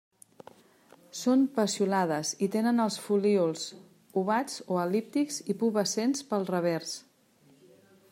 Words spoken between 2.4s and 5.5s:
i tenen els folíols ovats o el·líptics